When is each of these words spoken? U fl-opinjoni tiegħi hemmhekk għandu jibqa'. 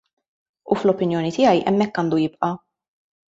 U 0.75 0.77
fl-opinjoni 0.77 1.33
tiegħi 1.35 1.61
hemmhekk 1.71 2.01
għandu 2.03 2.21
jibqa'. 2.23 2.53